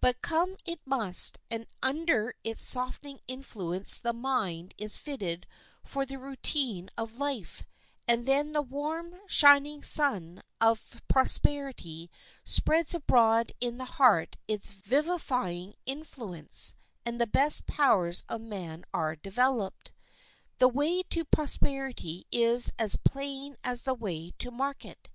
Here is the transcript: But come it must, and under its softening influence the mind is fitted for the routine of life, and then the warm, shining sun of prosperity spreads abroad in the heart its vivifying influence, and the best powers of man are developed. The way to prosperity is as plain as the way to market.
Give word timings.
But 0.00 0.22
come 0.22 0.56
it 0.64 0.78
must, 0.86 1.38
and 1.50 1.66
under 1.82 2.36
its 2.44 2.62
softening 2.64 3.18
influence 3.26 3.98
the 3.98 4.12
mind 4.12 4.74
is 4.78 4.96
fitted 4.96 5.44
for 5.82 6.06
the 6.06 6.20
routine 6.20 6.88
of 6.96 7.16
life, 7.18 7.64
and 8.06 8.26
then 8.26 8.52
the 8.52 8.62
warm, 8.62 9.16
shining 9.26 9.82
sun 9.82 10.40
of 10.60 11.02
prosperity 11.08 12.12
spreads 12.44 12.94
abroad 12.94 13.50
in 13.60 13.76
the 13.76 13.86
heart 13.98 14.36
its 14.46 14.70
vivifying 14.70 15.74
influence, 15.84 16.76
and 17.04 17.20
the 17.20 17.26
best 17.26 17.66
powers 17.66 18.22
of 18.28 18.42
man 18.42 18.84
are 18.94 19.16
developed. 19.16 19.90
The 20.58 20.68
way 20.68 21.02
to 21.02 21.24
prosperity 21.24 22.24
is 22.30 22.72
as 22.78 22.94
plain 23.02 23.56
as 23.64 23.82
the 23.82 23.94
way 23.94 24.30
to 24.38 24.52
market. 24.52 25.08